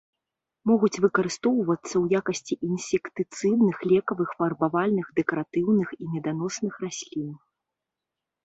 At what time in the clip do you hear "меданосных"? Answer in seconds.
6.15-6.73